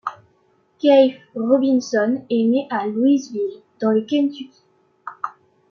Keith 0.79 1.17
Robinson 1.35 2.25
est 2.27 2.43
né 2.45 2.65
à 2.71 2.87
Louisville, 2.87 3.61
dans 3.79 3.91
le 3.91 4.01
Kentucky. 4.03 4.49